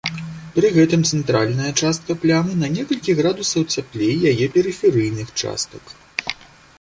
[0.53, 5.83] Пры гэтым цэнтральная частка плямы на некалькі градусаў цяплей яе перыферыйных частак.